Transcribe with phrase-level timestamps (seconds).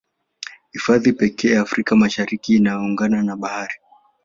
[0.71, 3.73] Hifadhi pekee Afrika Mashariki inayoungana na Bahari